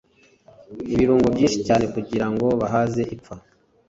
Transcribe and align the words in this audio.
ibirungo 0.93 1.27
byinshi 1.35 1.59
cyane 1.67 1.85
kugira 1.93 2.27
ngo 2.31 2.47
bahaze 2.61 3.01
ipfa 3.15 3.35